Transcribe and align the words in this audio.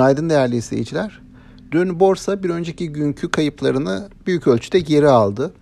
Günaydın 0.00 0.30
değerli 0.30 0.56
izleyiciler. 0.56 1.20
Dün 1.72 2.00
borsa 2.00 2.42
bir 2.42 2.50
önceki 2.50 2.92
günkü 2.92 3.30
kayıplarını 3.30 4.08
büyük 4.26 4.46
ölçüde 4.46 4.80
geri 4.80 5.08
aldı. 5.08 5.52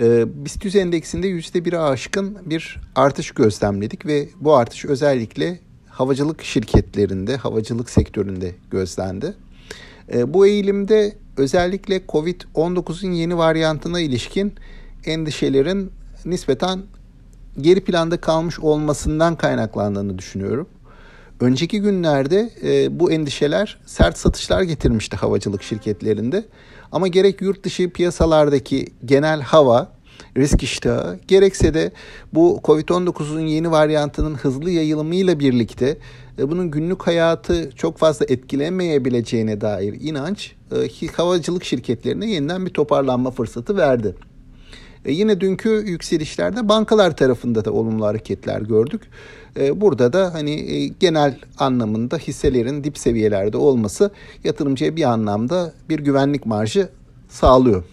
Ee, 0.00 0.44
BIST 0.44 0.76
endeksinde 0.76 1.28
%1'e 1.28 1.78
aşkın 1.78 2.38
bir 2.44 2.80
artış 2.94 3.30
gözlemledik 3.30 4.06
ve 4.06 4.28
bu 4.40 4.56
artış 4.56 4.84
özellikle 4.84 5.60
havacılık 5.88 6.42
şirketlerinde, 6.42 7.36
havacılık 7.36 7.90
sektöründe 7.90 8.54
gözlendi. 8.70 9.34
Ee, 10.12 10.34
bu 10.34 10.46
eğilimde 10.46 11.16
özellikle 11.36 12.00
Covid-19'un 12.08 13.12
yeni 13.12 13.38
varyantına 13.38 14.00
ilişkin 14.00 14.54
endişelerin 15.04 15.90
nispeten 16.24 16.82
geri 17.60 17.80
planda 17.80 18.20
kalmış 18.20 18.60
olmasından 18.60 19.36
kaynaklandığını 19.36 20.18
düşünüyorum. 20.18 20.68
Önceki 21.40 21.80
günlerde 21.80 22.50
e, 22.62 23.00
bu 23.00 23.12
endişeler 23.12 23.78
sert 23.86 24.18
satışlar 24.18 24.62
getirmişti 24.62 25.16
havacılık 25.16 25.62
şirketlerinde. 25.62 26.44
Ama 26.92 27.08
gerek 27.08 27.42
yurt 27.42 27.64
dışı 27.64 27.90
piyasalardaki 27.90 28.86
genel 29.04 29.40
hava, 29.40 29.92
risk 30.36 30.62
iştahı, 30.62 31.18
gerekse 31.28 31.74
de 31.74 31.92
bu 32.34 32.60
Covid-19'un 32.64 33.40
yeni 33.40 33.70
varyantının 33.70 34.34
hızlı 34.34 34.70
yayılımıyla 34.70 35.38
birlikte 35.38 35.98
e, 36.38 36.50
bunun 36.50 36.70
günlük 36.70 37.02
hayatı 37.02 37.70
çok 37.76 37.98
fazla 37.98 38.26
etkilemeyebileceğine 38.28 39.60
dair 39.60 39.96
inanç 40.00 40.52
e, 40.72 41.06
havacılık 41.06 41.64
şirketlerine 41.64 42.30
yeniden 42.30 42.66
bir 42.66 42.70
toparlanma 42.70 43.30
fırsatı 43.30 43.76
verdi. 43.76 44.14
E 45.04 45.12
yine 45.12 45.40
dünkü 45.40 45.68
yükselişlerde 45.68 46.68
bankalar 46.68 47.16
tarafında 47.16 47.64
da 47.64 47.72
olumlu 47.72 48.06
hareketler 48.06 48.60
gördük. 48.60 49.02
E, 49.60 49.80
burada 49.80 50.12
da 50.12 50.34
hani 50.34 50.50
e, 50.50 50.86
genel 50.86 51.38
anlamında 51.58 52.18
hisselerin 52.18 52.84
dip 52.84 52.98
seviyelerde 52.98 53.56
olması 53.56 54.10
yatırımcıya 54.44 54.96
bir 54.96 55.04
anlamda 55.04 55.72
bir 55.88 55.98
güvenlik 55.98 56.46
marjı 56.46 56.88
sağlıyor. 57.28 57.84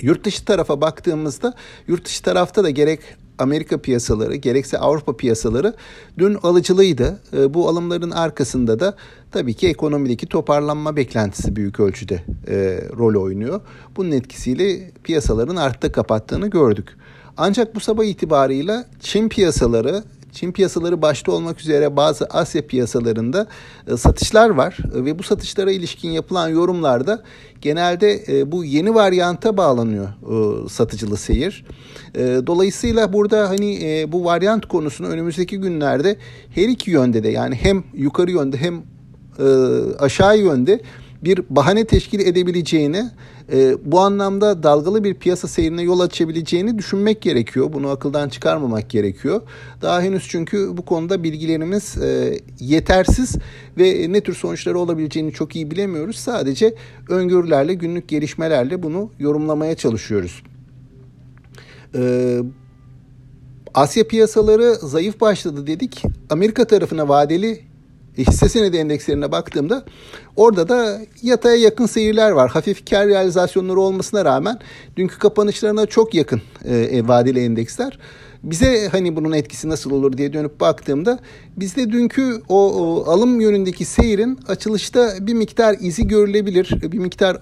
Yurt 0.00 0.24
dışı 0.24 0.44
tarafa 0.44 0.80
baktığımızda 0.80 1.54
yurt 1.88 2.04
dışı 2.04 2.22
tarafta 2.22 2.64
da 2.64 2.70
gerek 2.70 3.00
Amerika 3.38 3.78
piyasaları 3.82 4.34
gerekse 4.34 4.78
Avrupa 4.78 5.16
piyasaları 5.16 5.74
dün 6.18 6.38
alıcılıydı. 6.42 7.20
E, 7.32 7.54
bu 7.54 7.68
alımların 7.68 8.10
arkasında 8.10 8.80
da 8.80 8.96
tabii 9.30 9.54
ki 9.54 9.68
ekonomideki 9.68 10.26
toparlanma 10.26 10.96
beklentisi 10.96 11.56
büyük 11.56 11.80
ölçüde 11.80 12.22
e, 12.48 12.84
rol 12.98 13.22
oynuyor. 13.22 13.60
Bunun 13.96 14.10
etkisiyle 14.10 14.90
piyasaların 15.04 15.56
artta 15.56 15.92
kapattığını 15.92 16.46
gördük. 16.46 16.88
Ancak 17.36 17.74
bu 17.74 17.80
sabah 17.80 18.04
itibarıyla 18.04 18.86
Çin 19.00 19.28
piyasaları 19.28 20.02
Çin 20.32 20.52
piyasaları 20.52 21.02
başta 21.02 21.32
olmak 21.32 21.60
üzere 21.60 21.96
bazı 21.96 22.24
Asya 22.24 22.66
piyasalarında 22.66 23.46
e, 23.86 23.96
satışlar 23.96 24.50
var 24.50 24.78
ve 24.94 25.18
bu 25.18 25.22
satışlara 25.22 25.72
ilişkin 25.72 26.10
yapılan 26.10 26.48
yorumlarda 26.48 27.22
genelde 27.60 28.24
e, 28.28 28.52
bu 28.52 28.64
yeni 28.64 28.94
varyanta 28.94 29.56
bağlanıyor 29.56 30.08
e, 30.08 30.68
satıcılı 30.68 31.16
seyir. 31.16 31.64
Dolayısıyla 32.46 33.12
burada 33.12 33.48
hani 33.48 34.04
bu 34.08 34.24
varyant 34.24 34.66
konusunu 34.66 35.08
önümüzdeki 35.08 35.58
günlerde 35.58 36.16
her 36.54 36.68
iki 36.68 36.90
yönde 36.90 37.22
de 37.22 37.28
yani 37.28 37.54
hem 37.54 37.84
yukarı 37.94 38.30
yönde 38.30 38.56
hem 38.56 38.82
aşağı 39.98 40.38
yönde 40.38 40.80
bir 41.24 41.40
bahane 41.50 41.84
teşkil 41.84 42.20
edebileceğini, 42.20 43.10
e, 43.52 43.76
bu 43.84 44.00
anlamda 44.00 44.62
dalgalı 44.62 45.04
bir 45.04 45.14
piyasa 45.14 45.48
seyrine 45.48 45.82
yol 45.82 46.00
açabileceğini 46.00 46.78
düşünmek 46.78 47.22
gerekiyor. 47.22 47.72
Bunu 47.72 47.88
akıldan 47.88 48.28
çıkarmamak 48.28 48.90
gerekiyor. 48.90 49.42
Daha 49.82 50.02
henüz 50.02 50.28
çünkü 50.28 50.76
bu 50.76 50.84
konuda 50.84 51.22
bilgilerimiz 51.22 51.98
e, 51.98 52.38
yetersiz 52.60 53.36
ve 53.78 54.12
ne 54.12 54.20
tür 54.20 54.34
sonuçları 54.34 54.78
olabileceğini 54.78 55.32
çok 55.32 55.56
iyi 55.56 55.70
bilemiyoruz. 55.70 56.16
Sadece 56.16 56.74
öngörülerle, 57.08 57.74
günlük 57.74 58.08
gelişmelerle 58.08 58.82
bunu 58.82 59.10
yorumlamaya 59.18 59.74
çalışıyoruz. 59.74 60.42
E, 61.94 62.38
Asya 63.74 64.08
piyasaları 64.08 64.74
zayıf 64.74 65.20
başladı 65.20 65.66
dedik. 65.66 66.02
Amerika 66.30 66.64
tarafına 66.64 67.08
vadeli 67.08 67.71
hisse 68.18 68.48
senedi 68.48 68.76
endekslerine 68.76 69.32
baktığımda 69.32 69.84
orada 70.36 70.68
da 70.68 71.00
yataya 71.22 71.56
yakın 71.56 71.86
seyirler 71.86 72.30
var. 72.30 72.50
Hafif 72.50 72.90
kar 72.90 73.08
realizasyonları 73.08 73.80
olmasına 73.80 74.24
rağmen 74.24 74.58
dünkü 74.96 75.18
kapanışlarına 75.18 75.86
çok 75.86 76.14
yakın 76.14 76.42
e, 76.64 76.76
e, 76.76 77.08
vadeli 77.08 77.40
endeksler. 77.40 77.98
Bize 78.42 78.88
hani 78.88 79.16
bunun 79.16 79.32
etkisi 79.32 79.68
nasıl 79.68 79.90
olur 79.90 80.16
diye 80.16 80.32
dönüp 80.32 80.60
baktığımda 80.60 81.18
bizde 81.56 81.92
dünkü 81.92 82.42
o, 82.48 82.72
o 82.72 83.10
alım 83.10 83.40
yönündeki 83.40 83.84
seyrin 83.84 84.38
açılışta 84.48 85.12
bir 85.20 85.34
miktar 85.34 85.76
izi 85.80 86.08
görülebilir. 86.08 86.82
Bir 86.92 86.98
miktar 86.98 87.38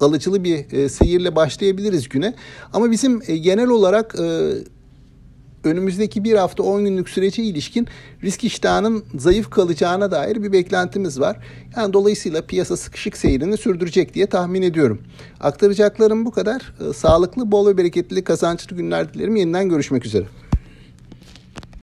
alıcılı 0.00 0.44
bir 0.44 0.72
e, 0.72 0.88
seyirle 0.88 1.36
başlayabiliriz 1.36 2.08
güne. 2.08 2.34
Ama 2.72 2.90
bizim 2.90 3.22
e, 3.26 3.36
genel 3.36 3.68
olarak 3.68 4.14
e, 4.18 4.50
önümüzdeki 5.64 6.24
bir 6.24 6.34
hafta 6.34 6.62
10 6.62 6.84
günlük 6.84 7.08
sürece 7.08 7.42
ilişkin 7.42 7.88
risk 8.24 8.44
iştahının 8.44 9.04
zayıf 9.18 9.50
kalacağına 9.50 10.10
dair 10.10 10.42
bir 10.42 10.52
beklentimiz 10.52 11.20
var. 11.20 11.36
Yani 11.76 11.92
dolayısıyla 11.92 12.42
piyasa 12.42 12.76
sıkışık 12.76 13.16
seyrini 13.16 13.56
sürdürecek 13.56 14.14
diye 14.14 14.26
tahmin 14.26 14.62
ediyorum. 14.62 15.02
Aktaracaklarım 15.40 16.26
bu 16.26 16.30
kadar. 16.30 16.74
Sağlıklı, 16.94 17.52
bol 17.52 17.66
ve 17.66 17.76
bereketli, 17.76 18.24
kazançlı 18.24 18.76
günler 18.76 19.14
dilerim. 19.14 19.36
Yeniden 19.36 19.68
görüşmek 19.68 20.06
üzere. 20.06 20.24